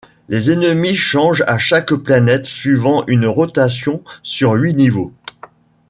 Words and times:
Les 0.29 0.49
ennemis 0.49 0.95
changent 0.95 1.43
à 1.45 1.59
chaque 1.59 1.93
planète 1.93 2.47
suivant 2.47 3.05
une 3.05 3.27
rotation 3.27 4.03
sur 4.23 4.53
huit 4.53 4.73
niveaux. 4.75 5.13